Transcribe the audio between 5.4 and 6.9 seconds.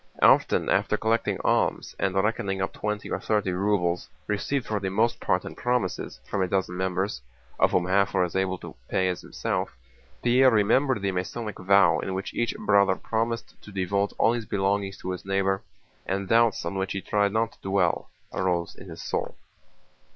in promises from a dozen